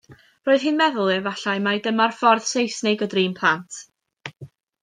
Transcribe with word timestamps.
Roedd 0.47 0.63
hi'n 0.67 0.79
meddwl 0.79 1.11
efallai 1.15 1.53
mae 1.67 1.83
dyma'r 1.89 2.17
ffordd 2.21 2.49
Seisnig 2.55 3.07
o 3.07 3.09
drin 3.15 3.37
plant. 3.43 3.81